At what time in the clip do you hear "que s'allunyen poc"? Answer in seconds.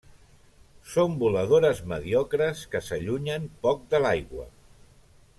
2.73-3.85